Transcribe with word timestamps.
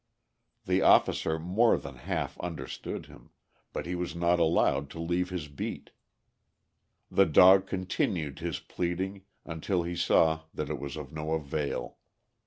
The 0.65 0.81
officer 0.81 1.37
more 1.37 1.77
than 1.77 1.93
half 1.97 2.35
understood 2.39 3.05
him, 3.05 3.29
but 3.71 3.85
he 3.85 3.93
was 3.93 4.15
not 4.15 4.39
allowed 4.39 4.89
to 4.89 4.99
leave 4.99 5.29
his 5.29 5.47
beat. 5.47 5.91
The 7.11 7.27
dog 7.27 7.67
continued 7.67 8.39
his 8.39 8.59
pleading 8.59 9.25
until 9.45 9.83
he 9.83 9.95
saw 9.95 10.45
that 10.55 10.71
it 10.71 10.79
was 10.79 10.97
of 10.97 11.11
no 11.13 11.33
avail. 11.33 11.99